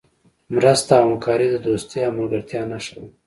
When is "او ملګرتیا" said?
2.07-2.61